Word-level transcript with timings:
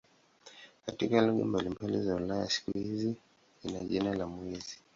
Katika 0.85 1.21
lugha 1.21 1.45
mbalimbali 1.45 2.01
za 2.01 2.15
Ulaya 2.15 2.49
siku 2.49 2.71
hii 2.77 3.15
ina 3.63 3.79
jina 3.79 4.15
la 4.15 4.27
"mwezi". 4.27 4.77